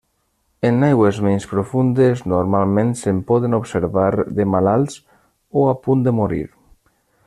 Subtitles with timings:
[0.69, 4.09] En aigües menys profundes normalment se'n poden observar
[4.41, 4.99] de malalts
[5.65, 6.45] o a punt de morir.